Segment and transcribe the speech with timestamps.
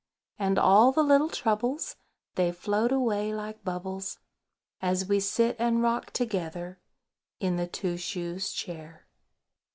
[0.39, 1.95] And all the little troubles,
[2.33, 4.17] They float away like bubbles,
[4.81, 6.79] As we sit and rock together
[7.39, 9.05] In the Two shoes Chair.